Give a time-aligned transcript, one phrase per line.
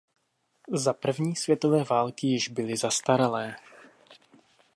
[0.73, 3.55] Za první světové války již byly zastaralé.